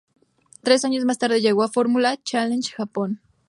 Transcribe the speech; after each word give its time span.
Tres 0.63 0.83
años 0.83 1.05
más 1.05 1.19
tarde 1.19 1.41
llegó 1.41 1.61
a 1.61 1.67
Fórmula 1.69 2.17
Challenge 2.23 2.67
Japón. 2.73 3.21